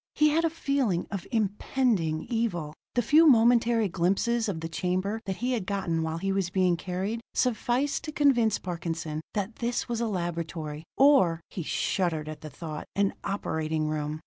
He 0.15 0.29
had 0.29 0.43
a 0.43 0.49
feeling 0.49 1.05
of 1.11 1.27
impending 1.31 2.23
evil. 2.27 2.73
The 2.95 3.03
few 3.03 3.27
momentary 3.27 3.87
glimpses 3.87 4.49
of 4.49 4.59
the 4.61 4.67
chamber 4.67 5.21
that 5.25 5.35
he 5.35 5.51
had 5.51 5.67
gotten 5.67 6.01
while 6.01 6.17
he 6.17 6.31
was 6.31 6.49
being 6.49 6.75
carried, 6.75 7.21
sufficed 7.35 8.03
to 8.05 8.11
convince 8.11 8.57
Parkinson 8.57 9.21
that 9.35 9.57
this 9.57 9.87
was 9.87 10.01
a 10.01 10.07
laboratory, 10.07 10.85
or 10.97 11.39
he 11.51 11.61
shuddered 11.61 12.27
at 12.27 12.41
the 12.41 12.49
thought 12.49 12.87
an 12.95 13.13
operating 13.23 13.89
room. 13.89 14.19